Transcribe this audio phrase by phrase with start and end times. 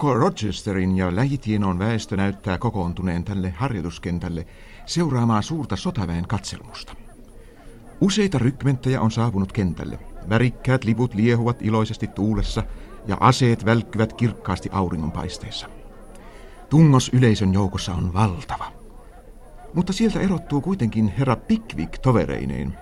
[0.00, 4.46] Koko Rochesterin ja lähitienon väestö näyttää kokoontuneen tälle harjoituskentälle
[4.86, 6.94] seuraamaan suurta sotaväen katselmusta.
[8.00, 9.98] Useita rykmenttejä on saapunut kentälle.
[10.28, 12.62] Värikkäät liput liehuvat iloisesti tuulessa
[13.06, 15.66] ja aseet välkkyvät kirkkaasti auringonpaisteessa.
[16.70, 18.72] Tungos yleisön joukossa on valtava.
[19.74, 22.78] Mutta sieltä erottuu kuitenkin herra Pickwick tovereineen.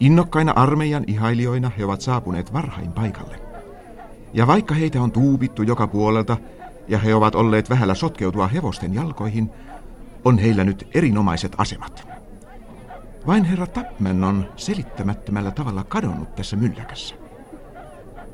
[0.00, 3.45] Innokkaina armeijan ihailijoina he ovat saapuneet varhain paikalle.
[4.36, 6.36] Ja vaikka heitä on tuupittu joka puolelta
[6.88, 9.50] ja he ovat olleet vähällä sotkeutua hevosten jalkoihin,
[10.24, 12.08] on heillä nyt erinomaiset asemat.
[13.26, 17.14] Vain herra Tapman on selittämättömällä tavalla kadonnut tässä mylläkässä.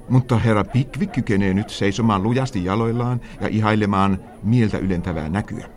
[0.08, 5.68] Mutta herra Pickwick kykenee nyt seisomaan lujasti jaloillaan ja ihailemaan mieltä ylentävää näkyä.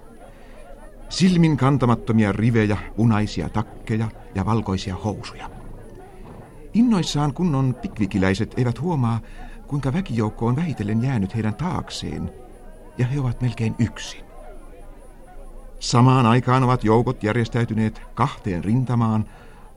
[1.09, 5.49] Silmin kantamattomia rivejä, punaisia takkeja ja valkoisia housuja.
[6.73, 9.19] Innoissaan kunnon pikvikiläiset eivät huomaa,
[9.67, 12.31] kuinka väkijoukko on vähitellen jäänyt heidän taakseen,
[12.97, 14.25] ja he ovat melkein yksin.
[15.79, 19.25] Samaan aikaan ovat joukot järjestäytyneet kahteen rintamaan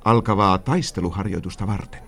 [0.05, 2.01] alkavaa taisteluharjoitusta varten.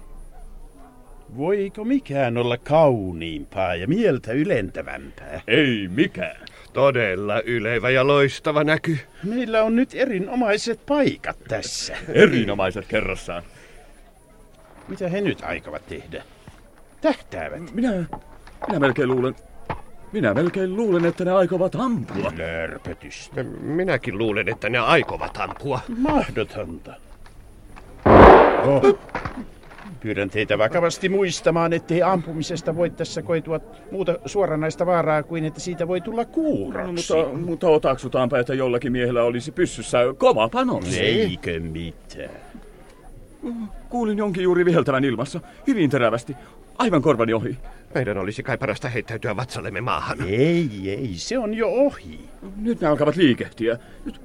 [1.36, 5.40] Voiko mikään olla kauniimpaa ja mieltä ylentävämpää?
[5.46, 6.46] Ei mikään.
[6.72, 8.98] Todella ylevä ja loistava näky.
[9.24, 11.96] Meillä on nyt erinomaiset paikat tässä.
[12.08, 13.42] Erinomaiset kerrassaan.
[14.88, 16.24] Mitä he nyt aikovat tehdä?
[17.00, 17.74] Tähtäävät.
[17.74, 17.90] Minä,
[18.68, 19.34] minä melkein luulen,
[20.12, 22.32] minä melkein luulen, että ne aikovat ampua.
[22.36, 23.44] Lörpötystä.
[23.60, 25.80] Minäkin luulen, että ne aikovat ampua.
[25.98, 26.94] Mahdotonta.
[28.66, 28.98] Oh.
[30.00, 35.88] Pyydän teitä vakavasti muistamaan, ettei ampumisesta voi tässä koitua muuta suoranaista vaaraa kuin että siitä
[35.88, 37.12] voi tulla kuuroksi.
[37.12, 40.96] No, mutta, mutta otaksutaanpa, että jollakin miehellä olisi pyssyssä kova panos.
[40.96, 42.40] Eikö mitään?
[43.88, 46.36] Kuulin jonkin juuri viheltävän ilmassa, hyvin terävästi,
[46.80, 47.56] aivan korvani ohi.
[47.94, 50.18] Meidän olisi kai parasta heittäytyä vatsallemme maahan.
[50.26, 52.20] Ei, ei, se on jo ohi.
[52.56, 53.78] Nyt ne alkavat liikehtiä.
[54.04, 54.20] Nyt...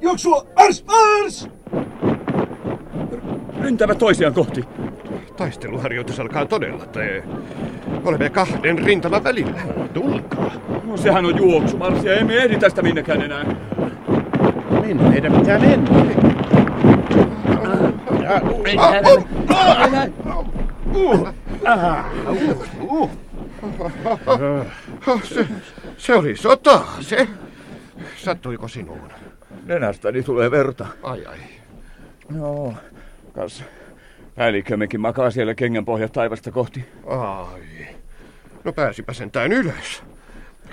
[0.00, 0.46] Juoksua!
[0.56, 0.84] Ars!
[0.86, 1.48] Ars!
[3.60, 4.64] Ryntävät toisiaan kohti.
[5.36, 6.86] Taisteluharjoitus alkaa todella.
[6.86, 7.24] Te...
[8.04, 9.60] Olemme kahden rintaman välillä.
[9.94, 10.52] Tulkaa.
[10.84, 13.56] No sehän on juoksumarssia, emme ehdi tästä minnekään enää.
[14.80, 16.29] Mennä, meidän pitää mennä.
[25.22, 25.46] Se,
[25.96, 27.28] se oli sota, se.
[28.16, 29.12] Sattuiko sinuun?
[29.64, 30.86] Nenästäni tulee verta.
[31.02, 31.38] Ai ai.
[32.36, 32.74] Joo,
[33.32, 33.64] kas
[34.34, 36.84] päällikkömmekin makaa siellä kengän pohjat taivasta kohti.
[37.06, 37.86] Ai.
[38.64, 40.02] No pääsipä sentään ylös.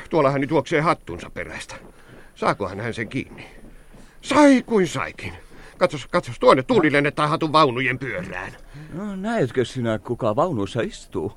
[0.09, 1.75] Tuolla hän juoksee hattunsa perästä.
[2.35, 3.45] Saakohan hän sen kiinni?
[4.21, 5.33] Sai kuin saikin.
[5.77, 8.51] Katsos, katsos, tuonne tuuli lennetään hatun vaunujen pyörään.
[8.93, 11.33] No, näetkö sinä, kuka vaunussa istuu?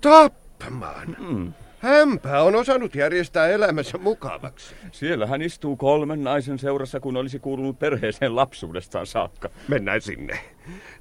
[0.00, 1.16] Tapman.
[1.18, 1.52] Hmm.
[1.78, 4.74] Hämpä on osannut järjestää elämänsä mukavaksi.
[4.92, 9.48] Siellä hän istuu kolmen naisen seurassa, kun olisi kuulunut perheeseen lapsuudestaan saakka.
[9.68, 10.38] Mennään sinne.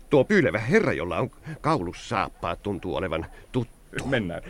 [0.10, 1.32] Tuo pyylevä herra, jolla on
[1.62, 4.06] kaulus saappaat, tuntuu olevan tuttu.
[4.06, 4.42] Mennään.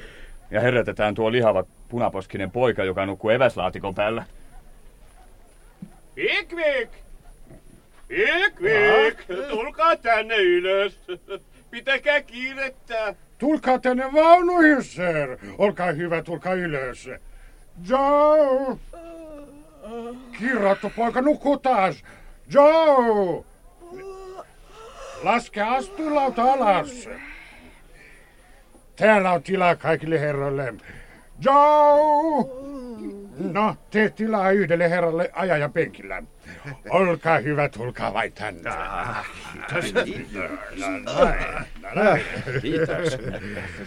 [0.51, 4.25] Ja herätetään tuo lihava punaposkinen poika, joka nukkuu eväslaatikon päällä.
[8.11, 9.17] Pickwick!
[9.17, 9.49] Pickwick!
[9.49, 10.99] Tulkaa tänne ylös.
[11.71, 13.15] Pitäkää kiirettä.
[13.37, 15.37] Tulkaa tänne vaunuihin, sir.
[15.57, 17.09] Olkaa hyvä, tulkaa ylös.
[17.89, 18.77] Joe!
[20.39, 22.03] Kirrattu poika nukkuu taas.
[22.53, 23.43] Joe!
[25.23, 27.09] Laske astulauta alas.
[28.95, 30.73] Täällä on tilaa kaikille herroille.
[31.41, 32.45] Joe!
[33.51, 36.23] No, tee tilaa yhdelle herralle ajajan penkillä.
[36.89, 38.69] Olkaa hyvä, tulkaa vain tänne.
[42.61, 43.17] Kiitos.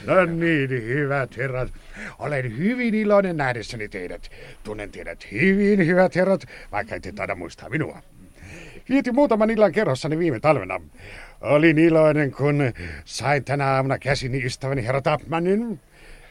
[0.06, 1.72] No niin, hyvät herrat.
[2.18, 4.30] Olen hyvin iloinen nähdessäni teidät.
[4.64, 8.02] Tunnen teidät hyvin, hyvät herrat, vaikka ette taida muistaa minua.
[8.88, 10.80] Vietin muutaman illan kerrossani viime talvena.
[11.40, 12.72] Olin iloinen, kun
[13.04, 15.80] sain tänä aamuna käsini ystäväni herra Tapmanin.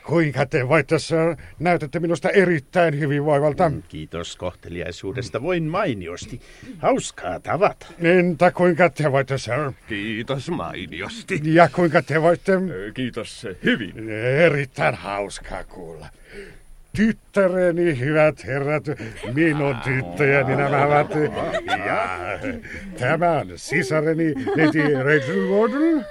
[0.05, 1.35] Kuinka te voitte, sir?
[1.59, 3.71] Näytätte minusta erittäin hyvinvoivalta.
[3.89, 5.41] Kiitos kohteliaisuudesta.
[5.41, 6.41] Voin mainiosti.
[6.77, 7.87] Hauskaa tavata.
[7.99, 9.71] Entä kuinka te voitte, sir?
[9.87, 11.41] Kiitos mainiosti.
[11.43, 12.53] Ja kuinka te voitte?
[12.93, 14.09] Kiitos, hyvin.
[14.45, 16.07] Erittäin hauskaa kuulla.
[16.95, 18.83] Tyttäreni, hyvät herrat,
[19.33, 21.11] minun tyttöjäni nämä ovat.
[21.67, 22.19] Ja
[22.99, 24.33] tämä on sisareni,
[25.03, 26.05] Rachel Gordon.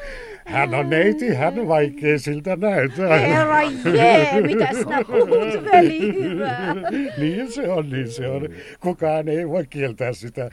[0.47, 3.19] Hän on neiti, hän on vaikea siltä näyttää.
[3.19, 6.75] Herra jee, mitä sinä puhut, veli hyvä?
[7.19, 8.49] Niin se on, niin se on.
[8.81, 10.51] Kukaan ei voi kieltää sitä.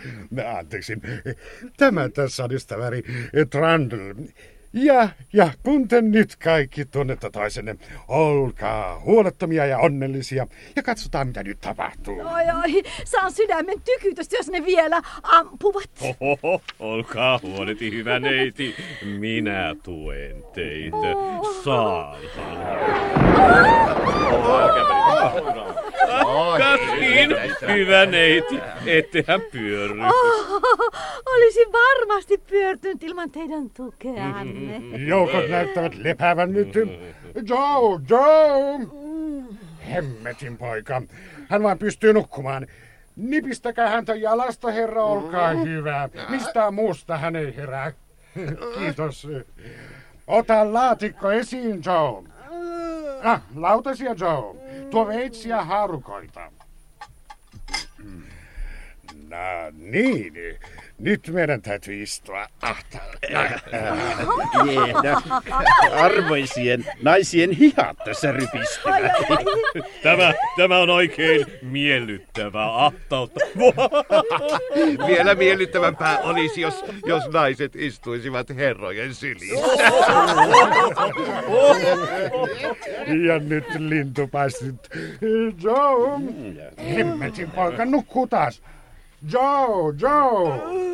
[0.57, 0.97] Anteeksi.
[1.77, 3.03] Tämä tässä on ystäväni
[3.49, 4.15] Trundle.
[4.73, 7.75] Ja, ja kun te nyt kaikki tunnette toisenne,
[8.07, 12.19] olkaa huolettomia ja onnellisia ja katsotaan mitä nyt tapahtuu.
[12.19, 15.89] Oi, oi, saan sydämen tykytystä, jos ne vielä ampuvat.
[16.19, 18.75] Oho, olkaa huoleti, hyvä neiti.
[19.05, 20.97] Minä tuen teitä.
[21.63, 22.19] Saatan.
[26.57, 27.35] Kas niin,
[27.67, 30.01] hyvä neiti, ettehän pyörry.
[30.01, 30.61] Oh,
[31.25, 34.81] olisin varmasti pyörtynyt ilman teidän tukeanne.
[35.07, 36.75] Joukot näyttävät lepäävän nyt.
[37.35, 38.87] Joe, Joe!
[39.91, 41.01] Hemmetin poika.
[41.49, 42.67] Hän vain pystyy nukkumaan.
[43.15, 46.09] Nipistäkää häntä jalasta, herra, olkaa hyvä.
[46.29, 47.91] Mistä muusta hän ei herää.
[48.79, 49.27] Kiitos.
[50.27, 52.23] Ota laatikko esiin, Joe.
[53.23, 54.55] Ah, lautasia, Joe.
[54.89, 56.51] Tuo veitsi ja haarukoita.
[59.29, 59.37] No
[59.73, 60.33] niin,
[60.99, 63.19] nyt meidän täytyy istua ahtaalle.
[64.65, 65.21] Jeena.
[65.91, 69.11] Arvoisien naisien hihat tässä rypistyvät.
[70.03, 73.39] Tämä, tämä on oikein miellyttävää ahtautta.
[75.07, 79.55] Vielä miellyttävämpää olisi, jos, jos naiset istuisivat herrojen sylissä.
[83.27, 84.89] Ja nyt lintupassit.
[85.61, 86.19] Joe!
[86.95, 88.61] Hemmetin poika nukkuu taas.
[89.31, 90.88] Joe, Joe!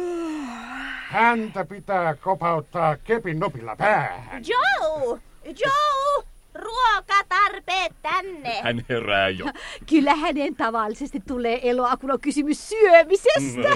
[1.10, 4.44] Häntä pitää kopauttaa kepin nopilla päähän.
[4.48, 5.20] Joe!
[5.46, 6.26] Joe!
[6.56, 8.62] Ruokatarpeet tänne!
[8.62, 9.46] Hän herää jo.
[9.90, 13.70] Kyllä hänen tavallisesti tulee eloa, kun on kysymys syömisestä.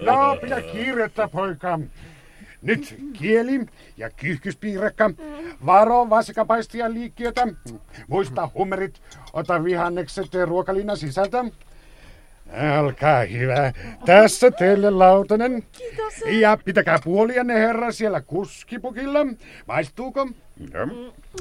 [0.00, 1.78] No, pidä kiirettä, poika.
[2.62, 3.60] Nyt kieli
[3.96, 5.10] ja kyyhkyspiirakka.
[5.66, 7.46] Varo vasikapaisti liikkiötä.
[8.08, 9.00] Muista hummerit.
[9.32, 11.44] Ota vihannekset ruokalinnan sisältä.
[12.80, 13.72] Olkaa hyvä.
[14.06, 15.62] Tässä teille lautanen.
[15.72, 16.40] Kiitos.
[16.40, 19.18] Ja pitäkää puolianne herra siellä kuskipukilla.
[19.66, 20.28] Maistuuko?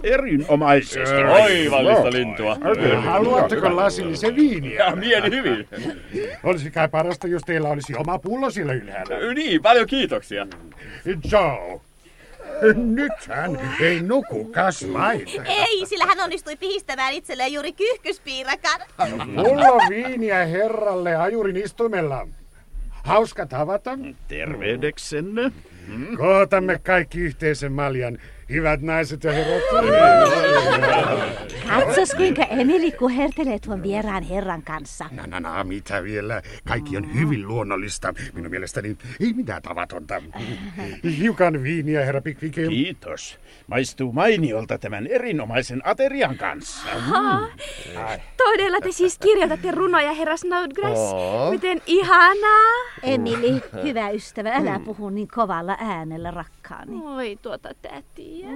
[0.04, 1.15] Erinomaisesti.
[1.15, 2.57] Oivallista lintua.
[3.01, 4.86] Haluatteko lasillisen viiniä?
[4.86, 5.68] Ja mieli hyvin.
[6.44, 9.33] Olisi kai parasta, jos teillä olisi oma pullo siellä ylhäällä.
[9.33, 10.48] Niin, paljon kiitoksia.
[11.31, 11.81] Joe.
[12.75, 15.27] Nythän ei nuku kasvain.
[15.45, 18.81] Ei, sillä hän onnistui pihistämään itselleen juuri kyyhkyspiirakan.
[19.36, 22.27] Pullo viiniä herralle ajurin istumella.
[22.89, 24.00] Hauska tavata.
[24.27, 25.51] Tervehdeksenne.
[26.18, 28.18] Kootamme kaikki yhteisen maljan.
[28.50, 29.62] Hyvät naiset ja herrat.
[31.68, 35.06] Katsos kuinka Emili kuhertelee tuon vieraan herran kanssa.
[35.12, 36.42] No, no, no, mitä vielä?
[36.68, 38.13] Kaikki on hyvin luonnollista.
[38.34, 40.22] Minun mielestäni ei mitään tavatonta.
[41.18, 42.56] Hiukan viiniä, herra Pickwick.
[42.56, 43.40] Kiitos.
[43.68, 46.88] Maistuu mainiolta tämän erinomaisen aterian kanssa.
[48.38, 51.01] Todella te siis kirjoitatte runoja, herra Snodgrass?
[51.51, 52.74] Miten ihanaa!
[53.03, 56.32] Emili, hyvä ystävä, älä puhu niin kovalla äänellä,
[56.63, 57.01] rakkaani.
[57.05, 58.48] Oi tuota tätiä.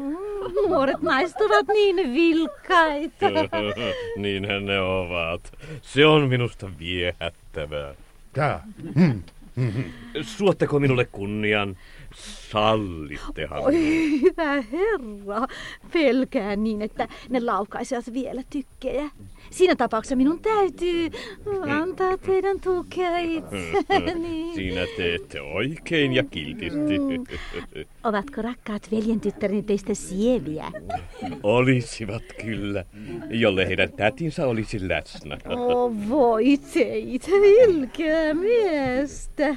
[0.67, 3.25] Nuoret maistuvat niin vilkkaita.
[4.17, 5.41] Niinhän ne ovat.
[5.81, 7.93] Se on minusta viehättävää.
[8.33, 8.63] Tää.
[10.21, 11.77] Suotteko minulle kunnian?
[12.51, 13.59] Sallittehan.
[13.63, 15.47] Oi, hyvä herra.
[15.93, 19.09] Pelkään niin, että ne laukaisevat vielä tykkejä.
[19.49, 21.09] Siinä tapauksessa minun täytyy
[21.81, 24.55] antaa teidän tukea itseni.
[24.55, 26.99] Siinä teette oikein ja kiltisti.
[28.03, 30.71] Ovatko rakkaat veljen tyttäreni teistä sieviä?
[31.43, 32.85] Olisivat kyllä,
[33.29, 35.37] jolle heidän tätinsä olisi läsnä.
[35.49, 37.27] Oh, voi teitä,
[37.63, 39.55] ilkeä miestä.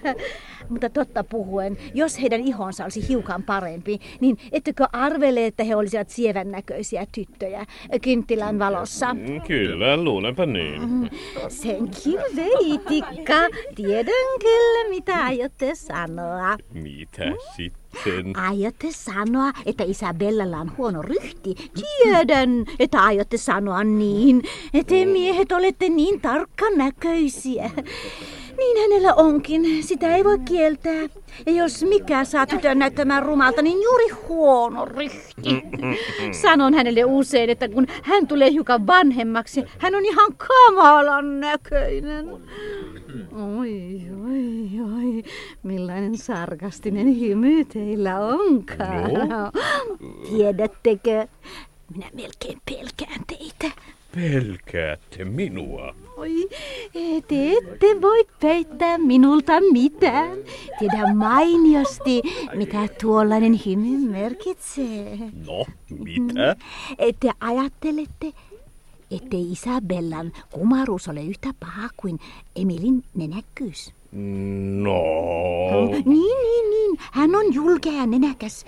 [0.68, 6.11] Mutta totta puhuen, jos heidän ihonsa olisi hiukan parempi, niin ettekö arvele, että he olisivat
[6.11, 7.66] sievän näköisiä tyttöjä
[8.02, 9.16] kynttilän valossa?
[9.47, 11.11] Kyllä, luulenpa niin.
[11.49, 13.35] Senkin veitikka.
[13.75, 16.57] Tiedän kyllä, mitä aiotte sanoa.
[16.73, 17.25] Mitä
[17.57, 18.37] sitten?
[18.37, 21.55] Aiotte sanoa, että Isabellalla on huono ryhti.
[21.55, 24.43] Tiedän, että aiotte sanoa niin.
[24.87, 27.71] Te miehet olette niin tarkkan näköisiä.
[28.61, 31.02] Niin hänellä onkin, sitä ei voi kieltää.
[31.47, 35.62] Ja jos mikä saa tytön näyttämään rumalta, niin juuri huono ryhti.
[36.43, 42.29] Sanon hänelle usein, että kun hän tulee hiukan vanhemmaksi, hän on ihan kamalan näköinen.
[43.59, 45.23] Oi, oi, oi,
[45.62, 49.11] millainen sarkastinen hymy teillä onkaan.
[50.29, 51.26] Tiedättekö,
[51.95, 53.76] minä melkein pelkään teitä.
[54.14, 55.95] Pelkäätte minua.
[56.17, 56.49] Oi,
[57.29, 60.38] te ette voi peittää minulta mitään.
[60.79, 62.23] Tiedän mainiosti,
[62.55, 65.19] mitä tuollainen hymy merkitsee.
[65.47, 65.67] No,
[65.99, 66.57] mitä?
[67.21, 68.33] Te ajattelette,
[69.11, 72.21] ettei Isabellan kumaruus ole yhtä paha kuin
[72.57, 73.93] Emilin nenäkkyys.
[74.12, 75.02] No.
[75.90, 76.99] Niin, niin, niin.
[77.12, 78.64] Hän on julkea ja nenäkäs.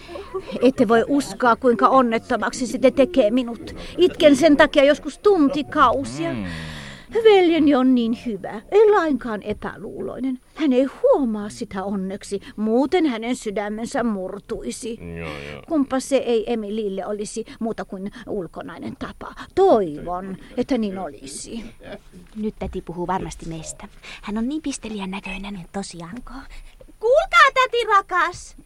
[0.62, 3.75] Ette voi uskoa, kuinka onnettomaksi se tekee minut.
[3.99, 6.32] Itken sen takia joskus tuntikausia.
[6.32, 6.44] Mm.
[7.14, 10.38] Veljeni on niin hyvä, ei lainkaan epäluuloinen.
[10.54, 14.99] Hän ei huomaa sitä onneksi, muuten hänen sydämensä murtuisi.
[15.19, 15.62] Joo, joo.
[15.69, 19.35] Kumpa se ei Emilille olisi muuta kuin ulkonainen tapa.
[19.54, 21.64] Toivon, että niin olisi.
[22.37, 23.88] Nyt täti puhuu varmasti meistä.
[24.23, 25.61] Hän on niin pisteliän näköinen.
[25.73, 26.33] Tosiaanko?
[27.00, 28.57] Kuulkaa, täti rakas.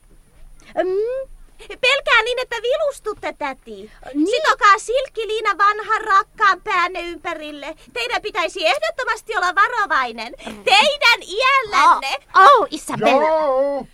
[0.74, 3.90] Mm, Pelkää niin, että vilustutte, täti.
[4.14, 4.26] Niin.
[4.26, 7.74] Sitokaa silkkiliina vanhan rakkaan päänne ympärille.
[7.92, 10.34] Teidän pitäisi ehdottomasti olla varovainen.
[10.44, 12.26] Teidän iällänne.
[12.36, 13.10] Oh, oh Isabella.
[13.10, 13.86] Joo!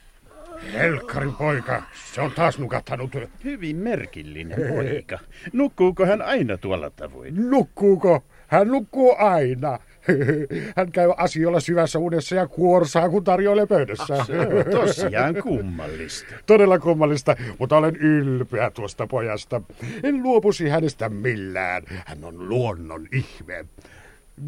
[0.73, 1.83] Helkkarin poika,
[2.14, 3.11] se on taas nukahtanut.
[3.45, 5.19] Hyvin merkillinen poika.
[5.52, 7.50] Nukkuuko hän aina tuolla tavoin?
[7.50, 8.25] Nukkuuko?
[8.47, 9.78] Hän nukkuu aina.
[10.77, 14.25] Hän käy asioilla syvässä unessa ja kuorsaa, kun tarjoilee pöydässä.
[14.27, 16.35] Se on tosiaan kummallista.
[16.47, 19.63] Todella kummallista, mutta olen ylpeä tuosta pojasta.
[20.03, 21.83] En luopuisi hänestä millään.
[22.07, 23.65] Hän on luonnon ihme.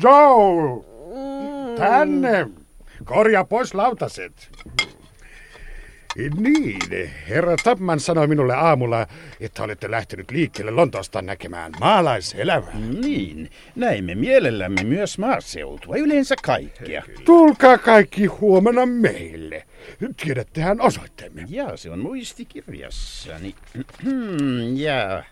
[0.03, 0.85] Joe!
[1.77, 2.49] Tänne!
[3.05, 4.33] Korjaa pois lautaset.
[6.17, 9.07] Niin, herra Tapman sanoi minulle aamulla,
[9.41, 12.75] että olette lähtenyt liikkeelle Lontoosta näkemään maalaiselämää.
[13.03, 17.03] Niin, näimme mielellämme myös maaseutua, yleensä kaikkea.
[17.25, 19.67] Tulkaa kaikki huomenna meille.
[20.25, 21.45] Tiedättehän osoitteemme.
[21.49, 23.55] Ja se on muistikirjassani.
[24.87, 25.25] ja.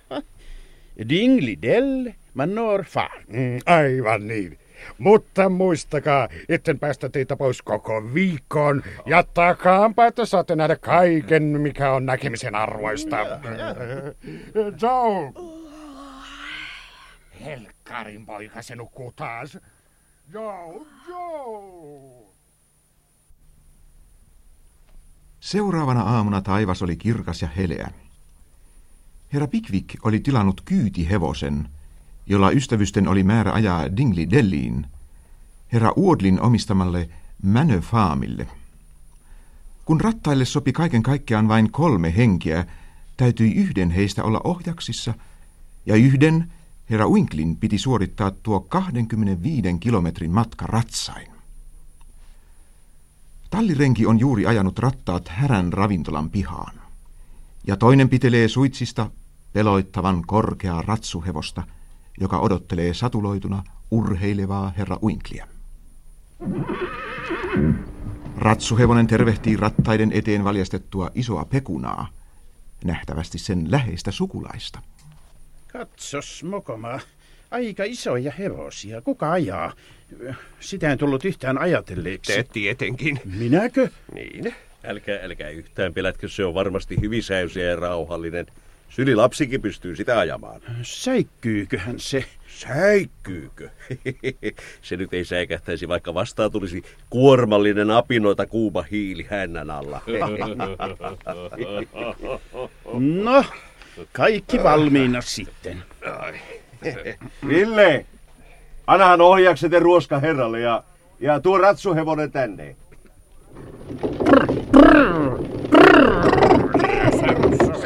[1.08, 3.24] Dinglidell, Manor Farm.
[3.28, 4.58] Mm, aivan niin.
[4.98, 8.82] Mutta muistakaa, etten päästä teitä pois koko viikkoon.
[9.06, 13.16] Ja takaanpa, että saatte nähdä kaiken, mikä on näkemisen arvoista.
[14.82, 15.32] Joe!
[17.44, 19.58] Helkkarin poika, se nukkuu taas.
[20.32, 22.22] Joe, Joe!
[25.40, 27.90] Seuraavana aamuna taivas oli kirkas ja heleä.
[29.32, 31.68] Herra Pickwick oli tilannut kyytihevosen,
[32.26, 34.87] jolla ystävysten oli määrä ajaa Dingley Delliin,
[35.73, 37.09] herra Uodlin omistamalle
[37.43, 38.47] Manor Farmille.
[39.85, 42.67] Kun rattaille sopi kaiken kaikkiaan vain kolme henkeä,
[43.17, 45.14] täytyi yhden heistä olla ohjaksissa,
[45.87, 46.52] ja yhden,
[46.91, 51.29] herra Winklin, piti suorittaa tuo 25 kilometrin matka ratsain.
[53.50, 56.75] Tallirenki on juuri ajanut rattaat härän ravintolan pihaan,
[57.67, 59.11] ja toinen pitelee suitsista
[59.52, 61.62] peloittavan korkeaa ratsuhevosta–
[62.21, 65.49] joka odottelee satuloituna urheilevaa herra Uinkliä.
[68.37, 72.09] Ratsuhevonen tervehtii rattaiden eteen valjastettua isoa pekunaa,
[72.85, 74.78] nähtävästi sen läheistä sukulaista.
[75.66, 77.00] Katsos, Mokoma.
[77.50, 79.00] Aika isoja hevosia.
[79.00, 79.73] Kuka ajaa?
[80.61, 82.33] Sitä en tullut yhtään ajatelleeksi.
[82.33, 83.21] Te tietenkin.
[83.25, 83.88] Minäkö?
[84.14, 84.54] Niin.
[84.85, 88.47] Älkää, älkää yhtään pelätkö, se on varmasti hyvin säysiä ja rauhallinen.
[88.92, 90.61] Syli lapsikin pystyy sitä ajamaan.
[90.82, 92.25] Säikkyyköhän se?
[92.49, 93.68] Säikkyykö?
[94.82, 100.00] se nyt ei säikähtäisi, vaikka vastaan tulisi kuormallinen apinoita kuuma hiili hännän alla.
[103.25, 103.44] no,
[104.12, 105.82] kaikki valmiina sitten.
[107.49, 108.06] Ville,
[108.87, 110.84] annahan ohjakset ja ruoska herralle ja,
[111.20, 112.76] ja tuo ratsuhevonen tänne.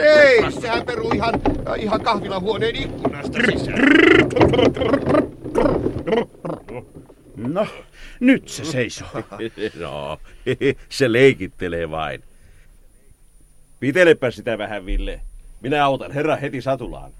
[0.06, 1.34] Ei, sehän peruu ihan,
[1.78, 3.78] ihan kahvilahuoneen ikkunasta sisään.
[7.36, 7.66] No,
[8.20, 9.08] nyt se seisoo.
[9.80, 10.18] no,
[10.88, 12.22] se leikittelee vain.
[13.80, 15.20] Pitelepä sitä vähän, Ville.
[15.60, 17.12] Minä autan herra heti satulaan.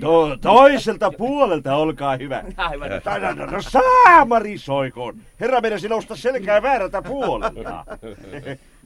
[0.00, 2.44] To, toiselta puolelta, olkaa hyvä.
[2.56, 2.90] Aivan.
[2.90, 5.20] No, no, no saamari soikoon.
[5.40, 7.84] Herra menesi nousta selkää väärältä puolelta.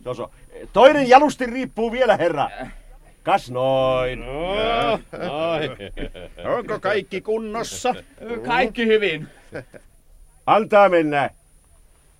[0.05, 0.31] Toso,
[0.73, 2.51] toinen jalusti riippuu vielä, herra.
[3.23, 4.21] Kas noin.
[4.21, 4.99] No,
[6.57, 7.95] Onko kaikki kunnossa?
[8.47, 9.29] Kaikki hyvin.
[10.47, 11.31] Antaa mennä.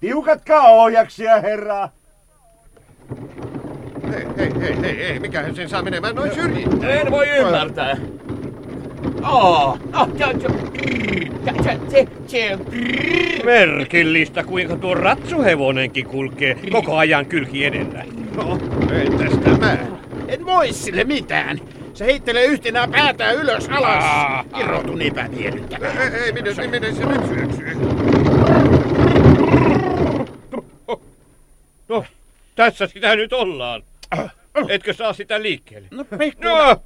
[0.01, 1.89] Tiukatkaa ohjaksia, herra.
[4.13, 6.85] Hei, hei, hei, hei, hei, mikähän sen saa menemään noin syrjiin?
[6.85, 7.97] En voi ymmärtää.
[9.25, 10.25] Oh, oh, se,
[11.63, 12.59] se, se, se,
[13.45, 18.05] Merkillistä, kuinka tuo ratsухevonenkin kulkee koko ajan kylki edellä.
[18.37, 18.59] No,
[18.93, 19.79] entäs tämä?
[20.29, 21.61] En voi sille mitään.
[21.95, 24.05] Se heittelee yhtenä päätään ylös alas.
[24.05, 24.61] Ah.
[24.61, 25.93] Irrotun epämiellyttävää.
[26.03, 27.77] Ei, ei, minne, minne se nyt syöksyy?
[31.89, 32.05] No,
[32.55, 33.83] tässä sitä nyt ollaan.
[34.69, 35.89] Etkö saa sitä liikkeelle?
[35.91, 36.45] No, pikku...
[36.45, 36.83] No,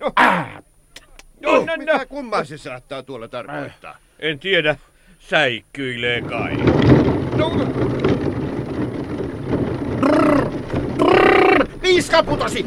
[0.00, 0.12] No,
[1.40, 1.76] no, no, no.
[1.76, 3.96] mitä kummaa se saattaa tuolla tarkoittaa?
[4.18, 4.76] En tiedä.
[5.18, 6.56] Säikkyilee kai.
[7.36, 7.50] No,
[11.82, 12.64] piiska putosi!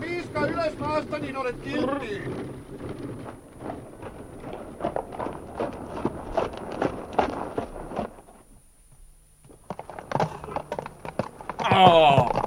[0.00, 2.22] Piiska ylös maasta, niin olet kiltti.
[11.76, 12.43] Oh,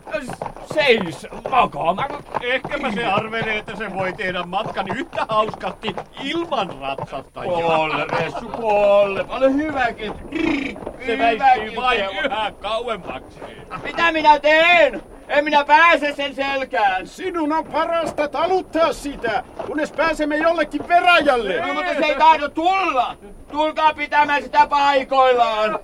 [0.78, 2.06] seis, makaama.
[2.42, 7.62] Ehkäpä se arvelee, että se voi tehdä matkan yhtä hauskasti ilman ratsastajaa.
[7.62, 9.26] Polle, Ressu, polle.
[9.30, 10.14] Ole hyväkin.
[11.06, 13.40] Se väistyy vain yhä kauemmaksi.
[13.84, 15.02] Mitä minä teen?
[15.28, 17.08] En minä pääse sen selkään.
[17.08, 21.68] Sinun on parasta taluttaa sitä, kunnes pääsemme jollekin veräjälle.
[21.68, 23.18] No, mutta se ei tahdo tulla.
[23.52, 25.80] Tulkaa pitämään sitä paikoillaan.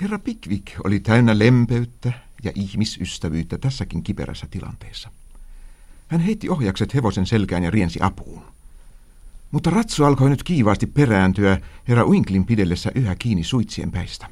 [0.00, 2.12] Herra Pickwick oli täynnä lempeyttä
[2.42, 5.10] ja ihmisystävyyttä tässäkin kiperässä tilanteessa.
[6.08, 8.44] Hän heitti ohjakset hevosen selkään ja riensi apuun.
[9.50, 14.28] Mutta ratsu alkoi nyt kiivaasti perääntyä herra Winklin pidellessä yhä kiinni suitsien päistä.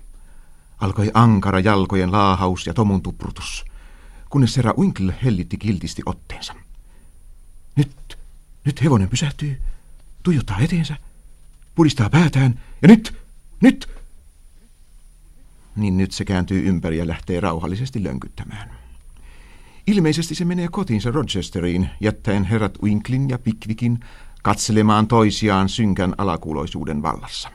[0.79, 3.65] Alkoi ankara jalkojen laahaus ja tomun tuprutus,
[4.31, 6.55] kunnes herra Winkle hellitti kiltisti otteensa.
[7.77, 8.19] Nyt,
[8.65, 9.61] nyt hevonen pysähtyy,
[10.23, 10.97] tuijottaa eteensä,
[11.75, 13.19] pudistaa päätään ja nyt,
[13.61, 13.89] nyt,
[15.77, 18.79] niin nyt se kääntyy ympäri ja lähtee rauhallisesti lönkyttämään.
[19.87, 24.01] Ilmeisesti se menee kotiinsa Rochesteriin, jättäen herrat Winklin ja Pickwickin
[24.43, 27.51] katselemaan toisiaan synkän alakuuloisuuden vallassa.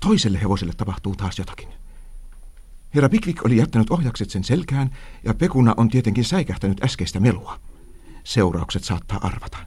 [0.00, 1.68] Toiselle hevoselle tapahtuu taas jotakin.
[2.94, 4.90] Herra Pickwick oli jättänyt ohjakset sen selkään,
[5.24, 7.60] ja Pekuna on tietenkin säikähtänyt äskeistä melua.
[8.24, 9.58] Seuraukset saattaa arvata.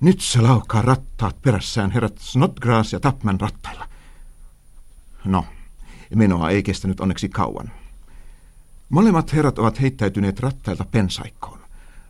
[0.00, 3.88] Nyt se laukkaa rattaat perässään herrat Snodgrass ja Tapman rattailla.
[5.24, 5.44] No,
[6.14, 7.70] Menoa ei kestänyt onneksi kauan.
[8.88, 11.58] Molemmat herrat ovat heittäytyneet rattailta pensaikkoon.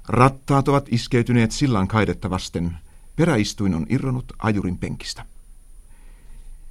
[0.08, 2.76] Rattaat ovat iskeytyneet sillan kaidetta vasten.
[3.16, 5.24] Peräistuin on irronut ajurin penkistä.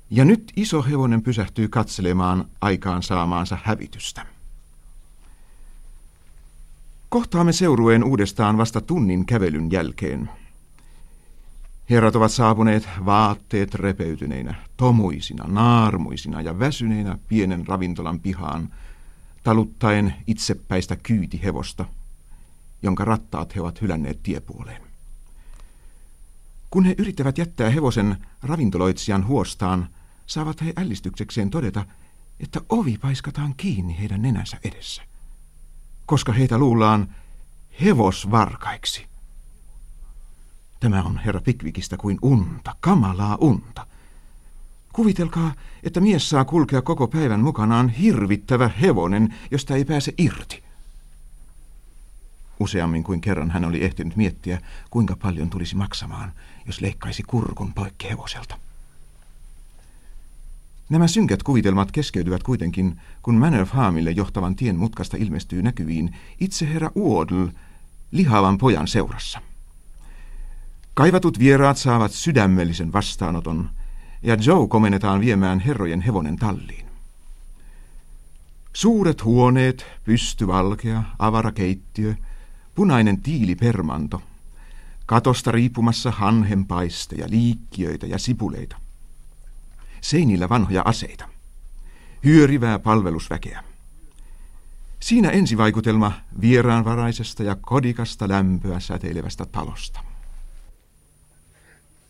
[0.10, 4.26] Ja nyt iso hevonen pysähtyy katselemaan aikaan saamaansa hävitystä.
[7.10, 10.30] Kohtaamme seurueen uudestaan vasta tunnin kävelyn jälkeen.
[11.90, 18.74] Herrat ovat saapuneet vaatteet repeytyneinä, tomuisina, naarmuisina ja väsyneinä pienen ravintolan pihaan,
[19.44, 21.86] taluttaen itsepäistä kyytihevosta,
[22.82, 24.82] jonka rattaat he ovat hylänneet tiepuoleen.
[26.70, 29.90] Kun he yrittävät jättää hevosen ravintoloitsijan huostaan,
[30.26, 31.86] saavat he ällistyksekseen todeta,
[32.40, 35.02] että ovi paiskataan kiinni heidän nenänsä edessä,
[36.06, 37.16] koska heitä luullaan
[37.82, 39.08] hevosvarkaiksi.
[40.80, 43.88] Tämä on herra Pickwickistä kuin unta, kamalaa unta.
[44.94, 50.64] Kuvitelkaa, että mies saa kulkea koko päivän mukanaan hirvittävä hevonen, josta ei pääse irti.
[52.60, 56.32] Useammin kuin kerran hän oli ehtinyt miettiä, kuinka paljon tulisi maksamaan,
[56.66, 58.60] jos leikkaisi kurkun poikki hevoselta.
[60.90, 66.92] Nämä synkät kuvitelmat keskeytyvät kuitenkin, kun Manor Farmille johtavan tien mutkasta ilmestyy näkyviin itse herra
[66.96, 67.48] Uodl
[68.12, 69.42] lihavan pojan seurassa.
[70.98, 73.70] Kaivatut vieraat saavat sydämellisen vastaanoton,
[74.24, 76.86] ja Joe komennetaan viemään herrojen hevonen talliin.
[78.74, 82.16] Suuret huoneet, pystyvalkea, avara keittiö,
[82.76, 84.22] punainen tiilipermanto,
[85.06, 88.76] katosta riippumassa hanhenpaisteja, liikkiöitä ja sipuleita.
[90.02, 91.30] Seinillä vanhoja aseita.
[92.24, 93.64] Hyörivää palvelusväkeä.
[95.00, 100.17] Siinä ensivaikutelma vieraanvaraisesta ja kodikasta lämpöä säteilevästä talosta.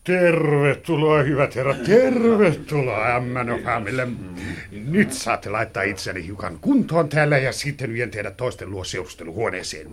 [0.08, 1.84] Tervetuloa, hyvät herrat.
[1.84, 4.08] Tervetuloa Ämmänofamille.
[4.72, 9.88] Nyt saatte laittaa itseni hiukan kuntoon täällä ja sitten vien teidät toisten luo seurusteluhuoneeseen.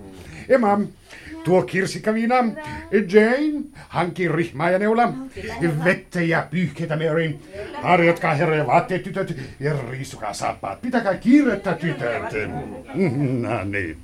[0.49, 0.81] Emma,
[1.45, 2.35] tuo kirsikaviina.
[3.13, 5.13] Jane, hankin rihmaa ja neula.
[5.85, 7.35] Vettä ja pyyhkeitä Mary.
[7.83, 10.83] Harjatkaa herrojen vaatteet tytöt ja riisukaa saappaat.
[10.83, 12.23] Pitäkää kiirettä tytöt.
[13.41, 13.97] No niin,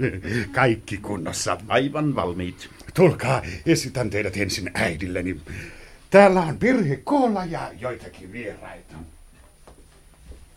[0.53, 1.57] kaikki kunnossa.
[1.68, 2.68] Aivan valmiit.
[2.94, 5.37] Tulkaa, esitän teidät ensin äidilleni.
[6.11, 8.94] Täällä on perhe koolla ja joitakin vieraita.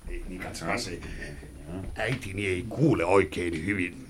[0.08, 0.42] Niin, niin
[0.78, 1.00] se.
[1.98, 4.08] Äitini ei kuule oikein hyvin.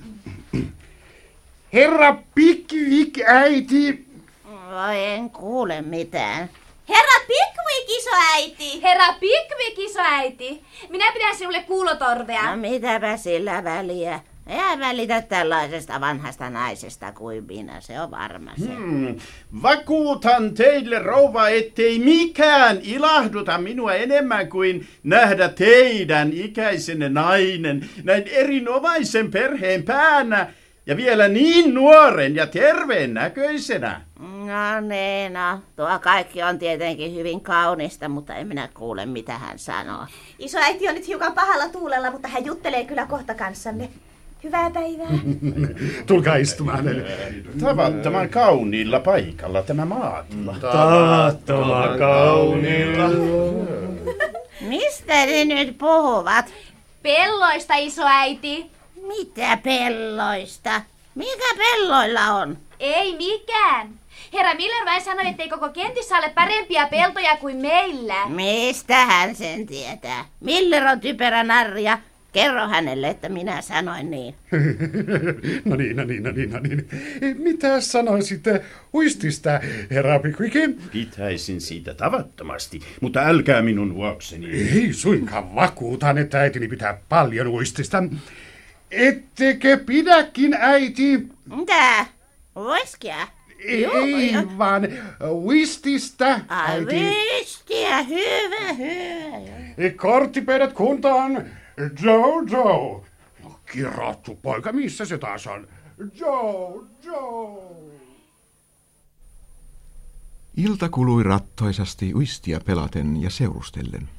[1.74, 4.06] Herra Pickwick, äiti.
[4.46, 6.50] Voi, en kuule mitään.
[6.90, 8.82] Herra Pickwick, isoäiti!
[8.84, 10.64] Herra Pickwick, isoäiti!
[10.90, 12.56] Minä pidän sinulle kuulotorvea.
[12.56, 14.20] No mitäpä sillä väliä?
[14.48, 18.76] Ei välitä tällaisesta vanhasta naisesta kuin minä, se on varma se.
[18.76, 19.16] Hmm.
[19.62, 29.32] Vakuutan teille, rouva, ettei mikään ilahduta minua enemmän kuin nähdä teidän ikäisenne nainen näin erinomaisen
[29.32, 30.54] perheen päänä
[30.86, 34.02] ja vielä niin nuoren ja terveen näköisenä.
[34.20, 35.60] No niin, no.
[35.76, 40.06] Tuo kaikki on tietenkin hyvin kaunista, mutta en minä kuule, mitä hän sanoo.
[40.40, 43.90] Iso äiti on nyt hiukan pahalla tuulella, mutta hän juttelee kyllä kohta kanssanne.
[44.44, 45.08] Hyvää päivää.
[46.08, 46.86] Tulkaa istumaan.
[47.60, 50.56] Tavattoman kauniilla paikalla tämä maatila.
[50.60, 53.10] Tavattoman kauniilla.
[54.70, 56.46] Mistä ne nyt puhuvat?
[57.04, 58.72] Pelloista, isoäiti.
[59.08, 60.82] Mitä pelloista?
[61.16, 62.58] Mikä pelloilla on?
[62.80, 63.90] Ei mikään.
[64.34, 68.26] Herra Miller vain sanoi, ettei koko kentissä ole parempia peltoja kuin meillä.
[68.30, 70.26] Mistä hän sen tietää?
[70.40, 71.98] Miller on typerä narja.
[72.34, 74.36] Kerro hänelle, että minä sanoin niin.
[75.66, 76.88] no niin, no niin, no niin, no niin.
[77.38, 78.62] Mitä sanoisitte
[78.94, 79.60] uistista,
[79.92, 80.56] herra Pickwick?
[80.92, 84.48] Pitäisin siitä tavattomasti, mutta älkää minun vuokseni.
[84.52, 88.04] Ei suinkaan vakuutan, että äitini pitää paljon uistista.
[88.92, 91.28] Ettekö pidäkin, äiti?
[91.58, 92.06] Mitä?
[92.58, 93.28] Uiskia?
[93.66, 94.88] Ei, vaan
[95.32, 96.96] uistista, äiti.
[96.96, 99.90] Uiskia, hyvä, hyvä.
[99.96, 101.44] Korttipöydät kuntoon.
[101.78, 103.02] Joe.
[103.44, 105.68] No, kirottu poika, missä se taas on?
[106.14, 106.84] Joe.
[110.58, 114.10] Ilta kului rattoisasti uistia pelaten ja seurustellen.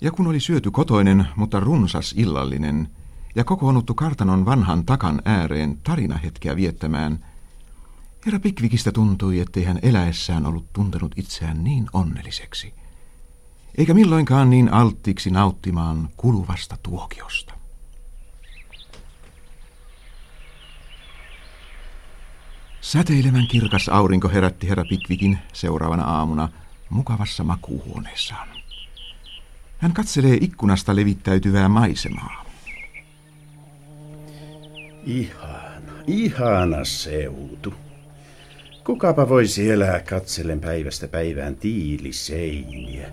[0.00, 2.88] Ja kun oli syöty kotoinen, mutta runsas illallinen,
[3.34, 7.24] ja kokoonnuttu kartanon vanhan takan ääreen tarinahetkeä viettämään,
[8.26, 12.74] herra Pikvikistä tuntui, ettei hän eläessään ollut tuntenut itseään niin onnelliseksi–
[13.76, 17.54] eikä milloinkaan niin alttiiksi nauttimaan kuluvasta tuokiosta.
[22.80, 26.48] Säteilevän kirkas aurinko herätti herra Pikvikin seuraavana aamuna
[26.90, 28.48] mukavassa makuuhuoneessaan.
[29.78, 32.46] Hän katselee ikkunasta levittäytyvää maisemaa.
[35.06, 37.74] Ihana, ihana seutu.
[38.84, 43.08] Kukapa voisi elää katsellen päivästä päivään tiiliseiniä,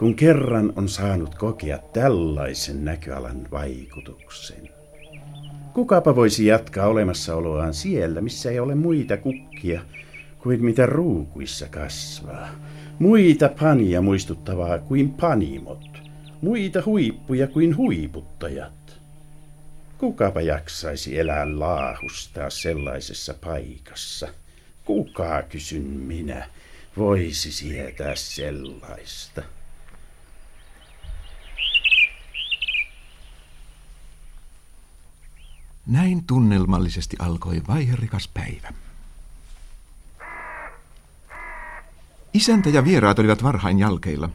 [0.00, 4.68] kun kerran on saanut kokea tällaisen näköalan vaikutuksen.
[5.74, 9.82] Kukapa voisi jatkaa olemassaoloaan siellä, missä ei ole muita kukkia
[10.38, 12.48] kuin mitä ruukuissa kasvaa.
[12.98, 16.02] Muita pania muistuttavaa kuin panimot.
[16.40, 19.00] Muita huippuja kuin huiputtajat.
[19.98, 24.28] Kukapa jaksaisi elää laahustaa sellaisessa paikassa?
[24.84, 26.46] Kuka, kysyn minä,
[26.96, 29.42] voisi sietää sellaista?
[35.86, 38.72] Näin tunnelmallisesti alkoi vaiherikas päivä.
[42.34, 44.28] Isäntä ja vieraat olivat varhain jalkeilla,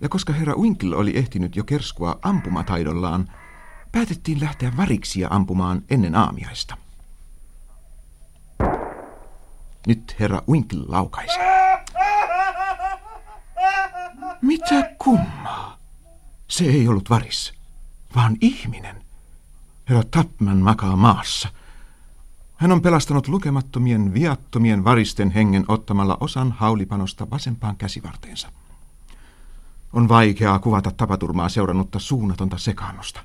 [0.00, 3.32] ja koska herra Winkle oli ehtinyt jo kerskua ampumataidollaan,
[3.92, 6.76] päätettiin lähteä variksia ampumaan ennen aamiaista.
[9.86, 11.38] Nyt herra Winkle laukaisi.
[14.42, 15.78] Mitä kummaa?
[16.48, 17.54] Se ei ollut varis,
[18.16, 18.99] vaan ihminen.
[19.90, 21.48] Herra Tapman makaa maassa.
[22.56, 28.52] Hän on pelastanut lukemattomien viattomien varisten hengen ottamalla osan haulipanosta vasempaan käsivarteensa.
[29.92, 33.20] On vaikeaa kuvata tapaturmaa seurannutta suunnatonta sekaannusta.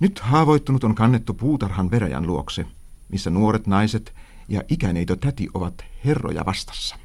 [0.00, 2.66] Nyt haavoittunut on kannettu puutarhan veräjän luokse,
[3.08, 4.14] missä nuoret naiset
[4.48, 6.96] ja ikäneito täti ovat herroja vastassa.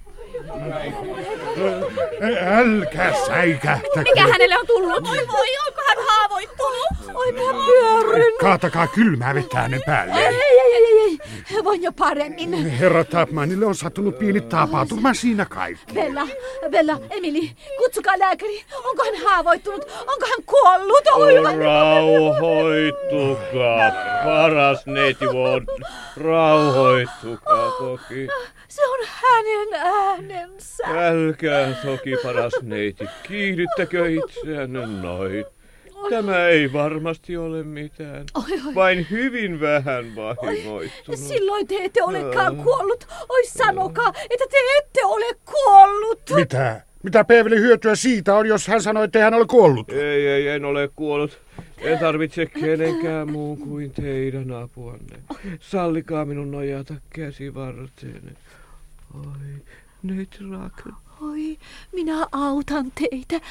[2.57, 4.01] Älkää säikähtäkö.
[4.03, 5.07] Mikä hänelle on tullut?
[5.07, 7.15] Oi voi, onko hän haavoittunut?
[7.15, 8.33] Oi minä pyörryn.
[8.41, 10.33] Kaatakaa kylmää vettä hänen päälleen.
[10.33, 11.17] Ei, ei, ei, ei,
[11.55, 11.63] ei.
[11.63, 12.53] Voin jo paremmin.
[12.67, 15.93] Herra Tapmanille on sattunut pieni tapaturma siinä kaikki.
[15.93, 16.27] Bella,
[16.69, 18.63] Bella, Emili, kutsukaa lääkäri.
[18.85, 19.85] Onko hän haavoittunut?
[20.07, 21.07] Onko hän kuollut?
[21.11, 23.91] Oi, Rauhoittukaa,
[24.23, 25.65] paras neiti Ward.
[26.17, 28.27] Rauhoittukaa toki.
[28.67, 30.83] Se on hänen äänensä.
[30.87, 35.45] Älkää toki paras neiti, kiihdyttäkö itseänne noin.
[36.09, 38.25] Tämä ei varmasti ole mitään.
[38.35, 38.75] Oi, oi.
[38.75, 41.19] Vain hyvin vähän vahingoittunut.
[41.19, 43.07] Silloin te ette olekaan kuollut.
[43.29, 46.21] Oi sanokaa, että te ette ole kuollut.
[46.35, 46.81] Mitä?
[47.03, 49.91] Mitä Peeveli hyötyä siitä on, jos hän sanoi, että hän ole kuollut?
[49.91, 51.39] Ei, ei, en ole kuollut.
[51.77, 55.19] En tarvitse kenenkään muun kuin teidän apuanne.
[55.59, 58.31] Sallikaa minun nojata käsivarteenne.
[59.13, 59.63] Oi,
[60.03, 60.95] nyt rak.
[61.41, 61.57] Oi,
[61.91, 63.41] minä autan teitä.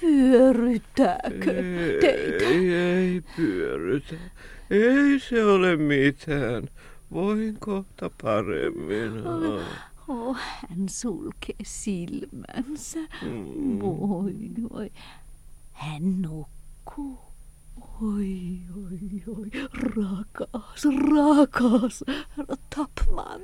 [0.00, 1.54] Pyörryttääkö
[2.00, 2.44] teitä?
[2.44, 4.14] Ei, ei pyörrytä.
[4.70, 6.68] Ei se ole mitään.
[7.12, 9.26] Voin kohta paremmin.
[10.08, 10.36] Oh,
[10.68, 13.00] hän sulkee silmänsä.
[13.80, 14.34] Voi,
[14.72, 14.90] voi.
[15.72, 17.18] Hän nukkuu.
[18.02, 22.04] Oi, oi, oi, rakas, rakas,
[22.36, 23.40] herra Tapman.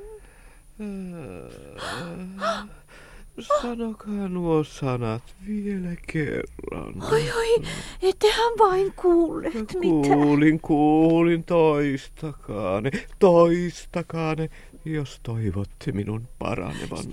[3.40, 7.02] Sanokaa nuo sanat vielä kerran.
[7.12, 7.62] Oi, oi,
[8.02, 10.18] ettehän vain kuulleet mitään.
[10.18, 14.50] Kuulin, kuulin, toistakaa ne, toistakaa ne,
[14.84, 17.04] jos toivotte minun paranevan.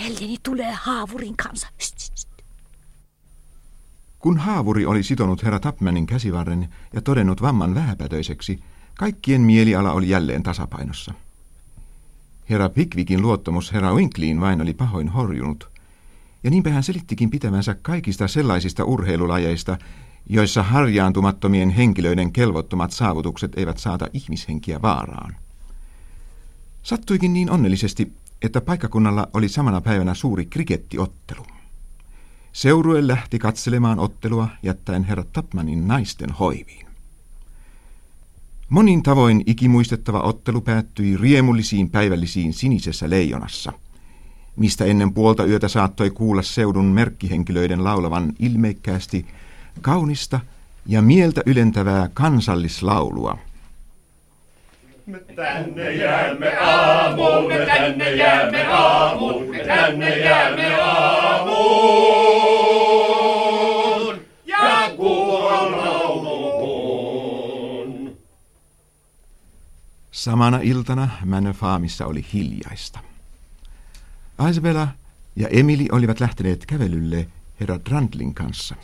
[0.00, 1.68] Veljeni tulee haavurin kanssa.
[4.18, 8.60] Kun haavuri oli sitonut herra Tapmanin käsivarren ja todennut vamman vähäpätöiseksi,
[8.98, 11.14] kaikkien mieliala oli jälleen tasapainossa.
[12.50, 15.68] Herra Pickvickin luottamus herra Winkliin vain oli pahoin horjunut,
[16.44, 19.78] ja niinpä hän selittikin pitävänsä kaikista sellaisista urheilulajeista,
[20.26, 25.36] joissa harjaantumattomien henkilöiden kelvottomat saavutukset eivät saata ihmishenkiä vaaraan.
[26.82, 31.46] Sattuikin niin onnellisesti, että paikkakunnalla oli samana päivänä suuri krikettiottelu.
[32.52, 36.91] Seurue lähti katselemaan ottelua jättäen herra Tapmanin naisten hoiviin.
[38.72, 43.72] Monin tavoin ikimuistettava ottelu päättyi riemullisiin päivällisiin sinisessä leijonassa,
[44.56, 49.26] mistä ennen puolta yötä saattoi kuulla seudun merkkihenkilöiden laulavan ilmeikkäästi
[49.80, 50.40] kaunista
[50.86, 53.38] ja mieltä ylentävää kansallislaulua.
[55.06, 62.21] Me tänne jäämme aamuun, me tänne jäämme aamuun, me tänne jäämme aamuun.
[70.22, 71.54] Samana iltana Manor
[72.06, 72.98] oli hiljaista.
[74.50, 74.88] Isabella
[75.36, 77.28] ja Emily olivat lähteneet kävelylle
[77.60, 78.76] herra Drandlin kanssa.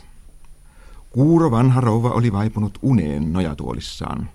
[1.09, 4.29] Kuuro vanha rouva oli vaipunut uneen nojatuolissaan.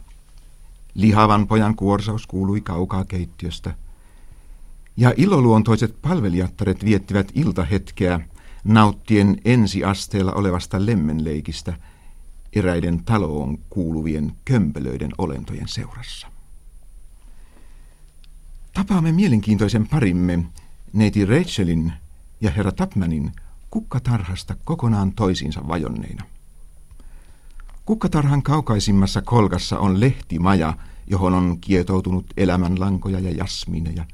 [0.94, 3.74] Lihavan pojan kuorsaus kuului kaukaa keittiöstä.
[4.96, 8.20] Ja iloluontoiset palvelijattaret viettivät iltahetkeä
[8.64, 11.74] nauttien ensiasteella olevasta lemmenleikistä
[12.52, 16.34] eräiden taloon kuuluvien kömpelöiden olentojen seurassa.
[18.87, 20.44] Tapaamme mielenkiintoisen parimme
[20.92, 21.92] neiti Rachelin
[22.40, 23.33] ja herra Tapmanin
[23.70, 26.25] kukkatarhasta kokonaan toisiinsa vajonneina.
[27.85, 34.05] Kukkatarhan kaukaisimmassa kolkassa on lehtimaja, johon on kietoutunut elämänlankoja ja jasmineja.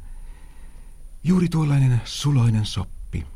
[1.25, 3.27] Juuri tuollainen suloinen soppi,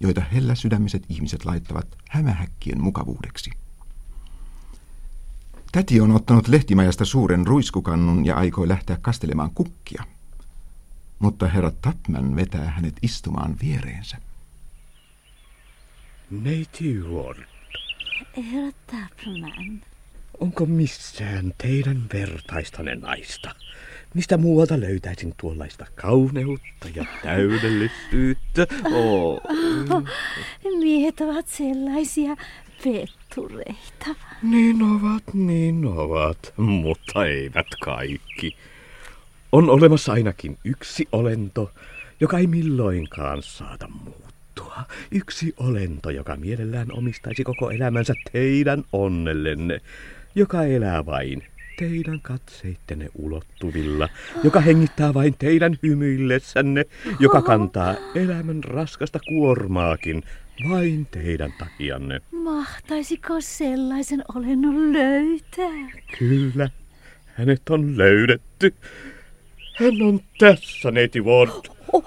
[0.00, 3.50] joita hellä sydämiset ihmiset laittavat hämähäkkien mukavuudeksi.
[5.72, 10.04] Täti on ottanut lehtimajasta suuren ruiskukannun ja aikoi lähteä kastelemaan kukkia.
[11.18, 14.16] Mutta herra Tapman vetää hänet istumaan viereensä.
[16.30, 17.38] Neiti Ward,
[18.36, 19.82] Herra Tapman.
[20.40, 23.54] onko missään teidän vertaistanne naista?
[24.14, 28.66] Mistä muualta löytäisin tuollaista kauneutta ja täydellisyyttä?
[28.94, 29.40] Oh.
[30.78, 32.36] Miehet ovat sellaisia
[32.84, 34.20] pettureita.
[34.42, 38.56] Niin ovat, niin ovat, mutta eivät kaikki.
[39.54, 41.70] On olemassa ainakin yksi olento,
[42.20, 44.76] joka ei milloinkaan saata muuttua.
[45.10, 49.80] Yksi olento, joka mielellään omistaisi koko elämänsä teidän onnellenne,
[50.34, 51.42] joka elää vain
[51.78, 54.08] teidän katseittenne ulottuvilla,
[54.44, 56.84] joka hengittää vain teidän hymyillessänne,
[57.20, 60.22] joka kantaa elämän raskasta kuormaakin
[60.70, 62.20] vain teidän takianne.
[62.32, 66.00] Mahtaisiko sellaisen olennon löytää?
[66.18, 66.70] Kyllä,
[67.26, 68.74] hänet on löydetty.
[69.74, 71.50] Hän on tässä, neiti Ward.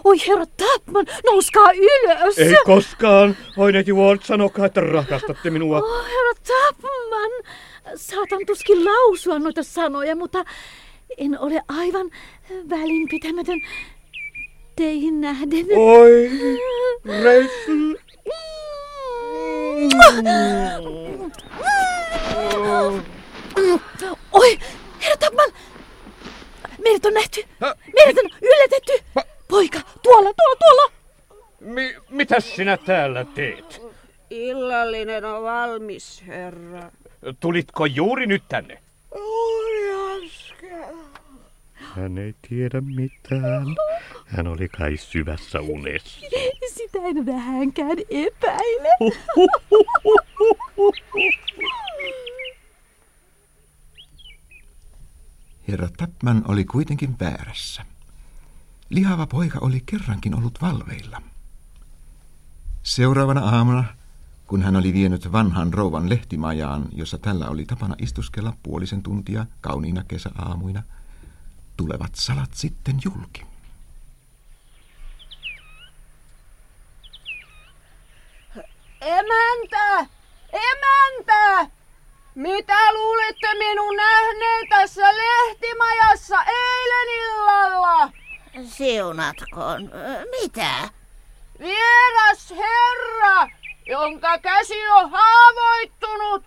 [0.04, 2.38] Oi herra Tapman, nouskaa ylös!
[2.38, 3.38] Ei koskaan.
[3.58, 5.78] Oi, neiti Ward, sanokaa, että rakastatte minua.
[5.78, 7.32] Oh, herra Tapman,
[7.96, 10.46] saatan tuskin lausua noita sanoja, mutta
[11.18, 12.12] en ole aivan
[12.70, 13.62] välinpitämätön
[14.76, 15.66] teihin nähden.
[15.76, 16.30] Oi,
[17.06, 17.98] Rachel.
[24.32, 24.60] Oi,
[25.02, 25.50] herra Tapman!
[26.88, 27.44] Meidät on nähty!
[27.96, 28.92] Meidät on yllätetty!
[29.48, 30.92] Poika, tuolla, tuolla, tuolla!
[31.60, 33.82] Mi- mitäs sinä täällä teet?
[34.30, 36.92] Illallinen on valmis, herra.
[37.40, 38.80] Tulitko juuri nyt tänne?
[39.16, 40.96] Juuri äsken.
[41.74, 43.66] Hän ei tiedä mitään.
[44.26, 46.20] Hän oli kai syvässä unessa.
[46.68, 48.90] Sitä en vähänkään epäile.
[55.68, 57.86] Herra Tapman oli kuitenkin väärässä.
[58.90, 61.22] Lihava poika oli kerrankin ollut valveilla.
[62.84, 63.84] Seuraavana aamuna,
[64.48, 70.04] kun hän oli vienyt vanhan rouvan lehtimajaan, jossa tällä oli tapana istuskella puolisen tuntia kauniina
[70.04, 70.84] kesäaamuina,
[71.78, 73.46] tulevat salat sitten julki.
[79.02, 80.10] Emäntä!
[80.54, 81.77] Emäntä!
[82.38, 88.10] Mitä luulitte minun nähneen tässä lehtimajassa eilen illalla?
[88.66, 89.92] Siunatkoon.
[90.42, 90.90] Mitä?
[91.60, 93.48] Vieras herra,
[93.86, 96.44] jonka käsi on haavoittunut,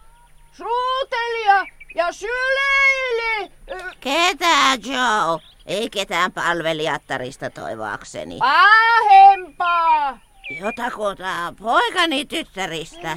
[0.52, 3.52] suutelija ja syleili.
[4.00, 5.40] Ketä, Joe?
[5.66, 8.38] Ei ketään palvelijattarista toivoakseni.
[8.38, 10.18] Pahempaa.
[10.60, 13.16] Jotakuta poikani tyttäristä.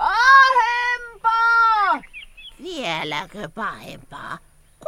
[0.00, 2.02] Pahempaa.
[2.62, 4.38] Vieläkö pahempaa?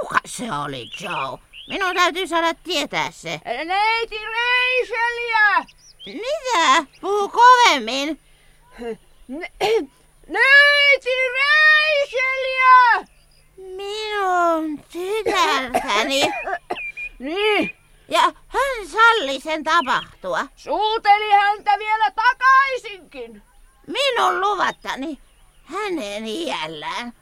[0.01, 1.39] Kuka se oli, Joe?
[1.69, 3.41] Minun täytyy saada tietää se.
[3.65, 5.65] Neiti Reiseliä.
[6.07, 6.85] Mitä?
[7.01, 8.21] Puhu kovemmin.
[10.35, 13.07] Neiti Reiseliä.
[13.57, 16.23] Minun tytärtäni.
[17.19, 17.77] niin.
[18.09, 20.47] Ja hän salli sen tapahtua.
[20.57, 23.43] Suuteli häntä vielä takaisinkin.
[23.87, 25.19] Minun luvattani.
[25.65, 27.13] Hänen iällään.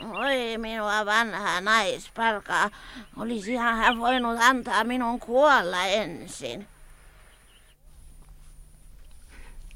[0.00, 2.70] Oi minua vanhaa naisparkaa.
[3.16, 6.66] Olisihan hän voinut antaa minun kuolla ensin.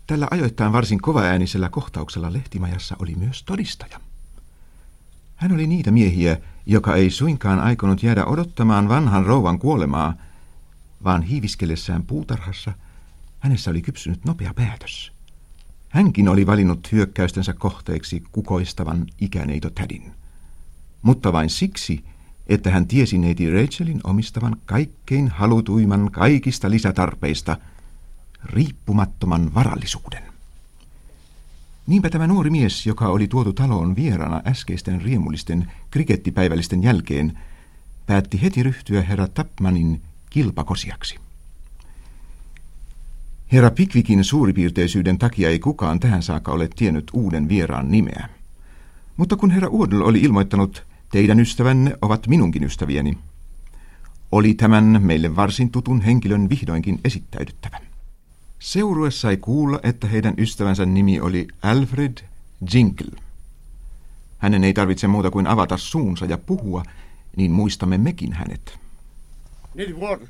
[0.06, 4.00] Tällä ajoittain varsin kovaäänisellä kohtauksella lehtimajassa oli myös todistaja.
[5.36, 10.14] Hän oli niitä miehiä, joka ei suinkaan aikonut jäädä odottamaan vanhan rouvan kuolemaa,
[11.04, 12.72] vaan hiiviskellessään puutarhassa
[13.40, 15.13] hänessä oli kypsynyt nopea päätös.
[15.94, 20.12] Hänkin oli valinnut hyökkäystensä kohteeksi kukoistavan ikäneito tädin.
[21.02, 22.04] Mutta vain siksi,
[22.46, 27.56] että hän tiesi neiti Rachelin omistavan kaikkein halutuimman kaikista lisätarpeista,
[28.44, 30.22] riippumattoman varallisuuden.
[31.86, 37.38] Niinpä tämä nuori mies, joka oli tuotu taloon vierana äskeisten riemullisten krikettipäivällisten jälkeen,
[38.06, 41.18] päätti heti ryhtyä herra Tapmanin kilpakosiaksi.
[43.52, 48.28] Herra Pikvikin suuripiirteisyyden takia ei kukaan tähän saakka ole tiennyt uuden vieraan nimeä.
[49.16, 53.18] Mutta kun herra Uodl oli ilmoittanut, teidän ystävänne ovat minunkin ystävieni,
[54.32, 57.80] oli tämän meille varsin tutun henkilön vihdoinkin esittäydyttävä.
[58.58, 62.18] Seurue sai kuulla, että heidän ystävänsä nimi oli Alfred
[62.74, 63.20] Jinkle.
[64.38, 66.82] Hänen ei tarvitse muuta kuin avata suunsa ja puhua,
[67.36, 68.83] niin muistamme mekin hänet.
[69.74, 70.22] Neiti Ward,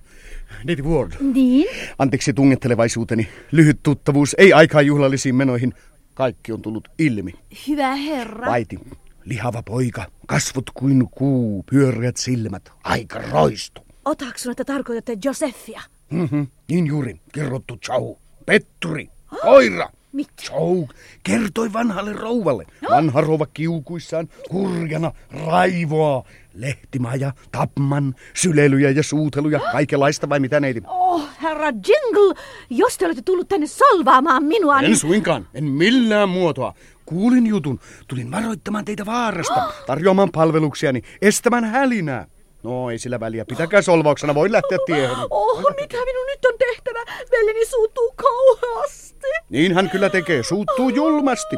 [0.65, 1.13] neiti Ward.
[1.21, 1.69] Niin?
[1.99, 3.29] Anteeksi tungettelevaisuuteni.
[3.53, 5.75] Lyhyt tuttavuus, ei aikaa juhlallisiin menoihin.
[6.15, 7.33] Kaikki on tullut ilmi.
[7.69, 8.51] Hyvä herra.
[8.51, 8.79] Vaiti,
[9.25, 13.81] lihava poika, kasvot kuin kuu, pyöreät silmät, aika roistu.
[14.05, 15.81] Otaksun, että tarkoitatte Josefia?
[16.11, 16.47] Mm-hmm.
[16.69, 18.15] Niin juuri, kirrottu Chow.
[18.47, 19.09] Petturi,
[19.43, 19.89] koira.
[20.15, 20.33] Mitä?
[20.43, 20.85] Chow
[21.23, 22.67] kertoi vanhalle rouvalle.
[22.91, 25.13] Vanha rouva kiukuissaan, kurjana,
[25.47, 26.25] raivoa.
[26.55, 30.83] Lehtimaja, tapman, sylelyjä ja suuteluja, kaikenlaista vai mitä neiti?
[30.87, 34.97] Oh, herra Jingle, jos te olette tullut tänne solvaamaan minua, En niin...
[34.97, 36.75] suinkaan, en millään muotoa.
[37.07, 42.27] Kuulin jutun, tulin varoittamaan teitä vaarasta, tarjoamaan palveluksiani, estämään hälinää.
[42.65, 45.17] No ei sillä väliä, pitäkää solvauksena, voi lähteä tiehen.
[45.31, 46.99] Oh, mitä minun nyt on tehtävä?
[47.31, 49.27] Veljeni suuttuu kauheasti.
[49.49, 51.57] Niin hän kyllä tekee, suuttuu julmasti.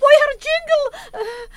[0.00, 0.98] Voi, herra Jingle!
[1.22, 1.50] Äh,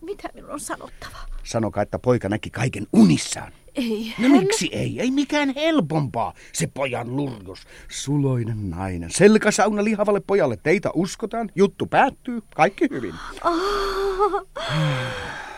[0.00, 1.18] mitä minun on sanottava?
[1.44, 3.52] Sanokaa, että poika näki kaiken unissaan.
[3.74, 5.00] Ei, No miksi ei?
[5.00, 6.32] Ei mikään helpompaa.
[6.52, 7.62] Se pojan lurjus.
[7.88, 9.10] Suloinen nainen.
[9.10, 10.56] Selkäsauna lihavalle pojalle.
[10.62, 11.50] Teitä uskotaan.
[11.54, 12.42] Juttu päättyy.
[12.54, 13.14] Kaikki hyvin.
[13.44, 14.46] Oh,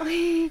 [0.00, 0.50] oi,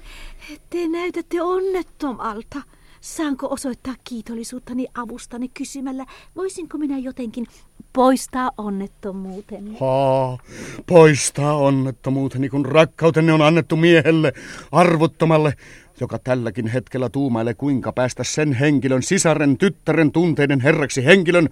[0.70, 2.62] te näytätte onnettomalta.
[3.00, 7.46] Saanko osoittaa kiitollisuuttani avustani kysymällä, voisinko minä jotenkin
[7.92, 9.76] poistaa onnettomuuteni?
[9.80, 10.38] Haa,
[10.86, 14.32] poistaa onnettomuuteni, kun rakkautenne on annettu miehelle,
[14.72, 15.54] arvottomalle,
[16.00, 21.48] joka tälläkin hetkellä tuumailee kuinka päästä sen henkilön, sisaren, tyttären tunteiden herraksi henkilön.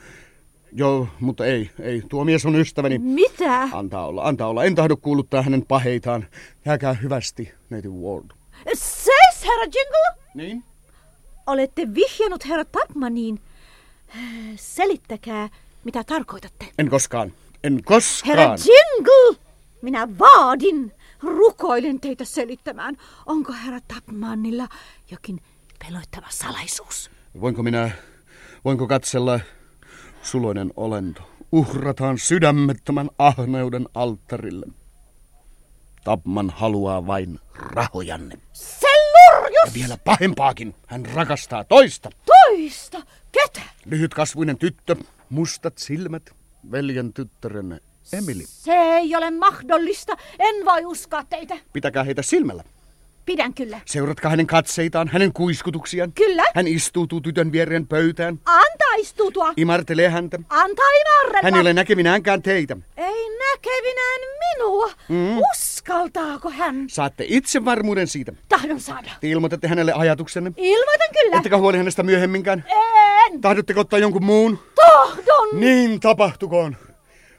[0.72, 2.98] Joo, mutta ei, ei, tuo mies on ystäväni.
[2.98, 3.68] Mitä?
[3.72, 4.64] Antaa olla, antaa olla.
[4.64, 6.26] En tahdo kuuluttaa hänen paheitaan.
[6.64, 8.37] Jääkää hyvästi, neiti Ward.
[8.74, 10.24] Seis, herra Jingle!
[10.34, 10.64] Niin?
[11.46, 13.40] Olette vihjannut herra Tapmaniin.
[14.56, 15.48] Selittäkää,
[15.84, 16.66] mitä tarkoitatte.
[16.78, 17.32] En koskaan.
[17.64, 18.38] En koskaan.
[18.38, 19.44] Herra Jingle!
[19.82, 20.92] Minä vaadin,
[21.22, 22.96] rukoilen teitä selittämään.
[23.26, 24.68] Onko herra Tapmanilla
[25.10, 25.40] jokin
[25.86, 27.10] peloittava salaisuus?
[27.40, 27.90] Voinko minä,
[28.64, 29.40] voinko katsella
[30.22, 31.22] suloinen olento?
[31.52, 34.66] Uhrataan sydämettömän ahneuden alttarille.
[36.08, 38.38] Tapman haluaa vain rahojanne.
[38.52, 39.66] Se lurjus!
[39.66, 42.10] Ja vielä pahempaakin, hän rakastaa toista.
[42.26, 43.02] Toista?
[43.32, 43.60] Ketä?
[43.84, 44.96] Lyhytkasvuinen tyttö,
[45.30, 46.30] mustat silmät,
[46.70, 47.80] veljen tyttärenne
[48.12, 48.44] Emily.
[48.46, 50.16] Se ei ole mahdollista.
[50.38, 51.54] En voi uskoa teitä.
[51.72, 52.64] Pitäkää heitä silmällä.
[53.28, 53.80] Pidän kyllä.
[53.84, 56.12] Seuratkaa hänen katseitaan, hänen kuiskutuksiaan.
[56.12, 56.44] Kyllä.
[56.54, 58.38] Hän istuutuu tytön viereen pöytään.
[58.44, 59.52] Antaa istuutua.
[59.56, 60.38] Imartelee häntä.
[60.48, 61.40] Antaa imarrella.
[61.42, 62.76] Hän ei ole näkevinäänkään teitä.
[62.96, 64.90] Ei näkevinään minua.
[65.08, 65.38] Mm.
[65.38, 66.84] Uskaltaako hän?
[66.88, 68.32] Saatte itse varmuuden siitä.
[68.48, 69.10] Tahdon saada.
[69.20, 70.52] Te ilmoitatte hänelle ajatuksenne.
[70.56, 71.36] Ilmoitan kyllä.
[71.36, 72.64] Ettekä huoli hänestä myöhemminkään.
[73.28, 73.40] sen!
[73.40, 74.58] Tahdotteko ottaa jonkun muun?
[74.74, 75.60] Tahdon!
[75.60, 76.76] Niin tapahtukoon.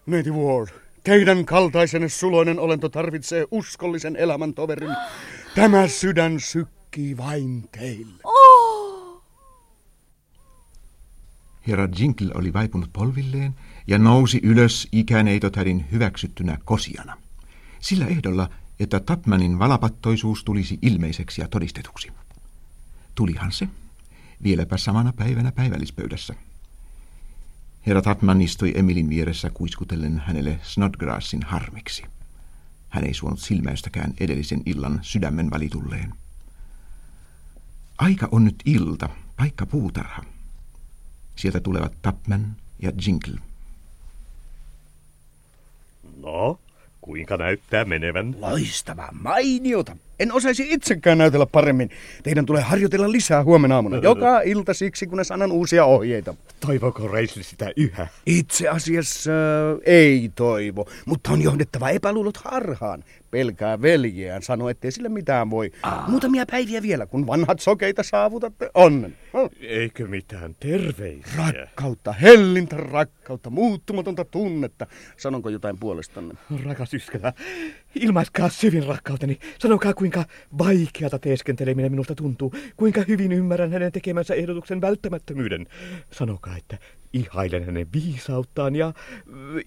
[0.05, 0.67] Neiti Ward,
[1.03, 4.95] teidän kaltaisenne suloinen olento tarvitsee uskollisen elämäntoverin.
[5.55, 8.21] Tämä sydän sykkii vain teille.
[8.23, 9.23] Oh!
[11.67, 13.55] Herra Jinkle oli vaipunut polvilleen
[13.87, 17.17] ja nousi ylös ikäneitotärin hyväksyttynä kosiana.
[17.79, 22.11] Sillä ehdolla, että Tapmanin valapattoisuus tulisi ilmeiseksi ja todistetuksi.
[23.15, 23.67] Tulihan se,
[24.43, 26.35] vieläpä samana päivänä päivällispöydässä.
[27.87, 32.03] Herra Tapman istui Emilin vieressä kuiskutellen hänelle Snodgrassin harmiksi.
[32.89, 36.13] Hän ei suonut silmäystäkään edellisen illan sydämen valitulleen.
[37.97, 40.23] Aika on nyt ilta, paikka puutarha.
[41.35, 43.39] Sieltä tulevat Tapman ja Jinkle.
[46.17, 46.59] No,
[47.01, 48.35] kuinka näyttää menevän?
[48.39, 49.97] Loistavaa, mainiota.
[50.19, 51.89] En osaisi itsekään näytellä paremmin.
[52.23, 53.97] Teidän tulee harjoitella lisää huomenna aamuna.
[53.97, 56.33] Joka ilta siksi, kun sanan uusia ohjeita.
[56.59, 58.07] Toivoko Reisli sitä yhä?
[58.25, 63.03] Itse asiassa äh, ei toivo, mutta on johdettava epäluulot harhaan.
[63.31, 65.71] Pelkää veljeään, sano ettei sille mitään voi.
[65.83, 66.05] Aa.
[66.07, 69.17] Muutamia päiviä vielä, kun vanhat sokeita saavutatte onnen.
[69.33, 69.49] Oh.
[69.61, 71.33] Eikö mitään terveisiä?
[71.37, 74.87] Rakkautta, hellintä rakkautta, muuttumatonta tunnetta.
[75.17, 76.33] Sanonko jotain puolestanne?
[76.65, 77.33] Rakas ystävä,
[77.95, 79.39] ilmaiskaa syvin rakkauteni.
[79.59, 80.25] Sanokaa kuinka
[80.57, 82.53] vaikeata teeskenteleminen minusta tuntuu.
[82.77, 85.67] Kuinka hyvin ymmärrän hänen tekemänsä ehdotuksen välttämättömyyden.
[86.11, 86.77] Sanokaa, että
[87.13, 88.93] ihailen hänen viisauttaan ja äh,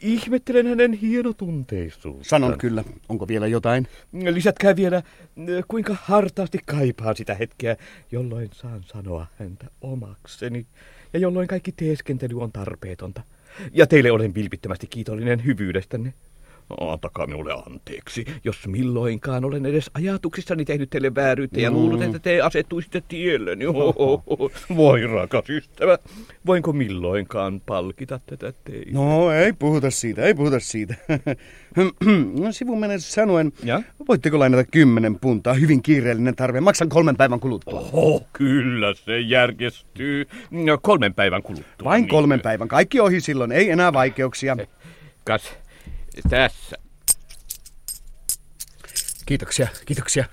[0.02, 2.24] ihmettelen hänen hienotunteisuuttaan.
[2.24, 2.84] Sanon kyllä.
[3.08, 3.88] Onko vielä jotain?
[4.12, 5.04] Lisätkää vielä, äh,
[5.68, 7.76] kuinka hartaasti kaipaan sitä hetkeä,
[8.12, 10.66] jolloin saan sanoa häntä omakseni
[11.12, 13.22] ja jolloin kaikki teeskentely on tarpeetonta.
[13.72, 16.14] Ja teille olen vilpittömästi kiitollinen hyvyydestänne.
[16.80, 22.40] Antakaa minulle anteeksi, jos milloinkaan olen edes ajatuksissani tehnyt teille vääryyttä ja luullut, että te
[22.40, 23.66] asettuisitte tielleni.
[23.66, 24.22] Oho,
[24.76, 25.98] voi rakas ystävä,
[26.46, 28.90] voinko milloinkaan palkita tätä teitä?
[28.92, 30.94] No ei puhuta siitä, ei puhuta siitä.
[32.40, 33.82] no, sivumennessä sanoen, ja?
[34.08, 37.80] voitteko lainata kymmenen puntaa, hyvin kiireellinen tarve, maksan kolmen päivän kuluttua.
[37.80, 40.26] Oho, kyllä se järjestyy.
[40.50, 41.84] No, kolmen päivän kuluttua.
[41.84, 44.56] Vain kolmen päivän, kaikki ohi silloin, ei enää vaikeuksia.
[45.24, 45.42] Kas,
[46.30, 46.76] tässä.
[49.26, 50.24] Kiitoksia, kiitoksia.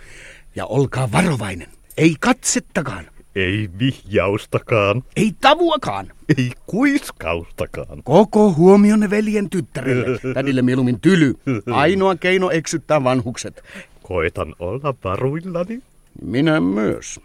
[0.55, 1.67] Ja olkaa varovainen.
[1.97, 3.05] Ei katsettakaan.
[3.35, 5.03] Ei vihjaustakaan.
[5.15, 6.11] Ei tavuakaan.
[6.37, 8.03] Ei kuiskaustakaan.
[8.03, 10.33] Koko huomionne veljen tyttärelle.
[10.33, 11.33] Tädille mieluummin tyly.
[11.71, 13.63] Ainoa keino eksyttää vanhukset.
[14.03, 15.83] Koitan olla varuillani.
[16.21, 17.19] Minä myös.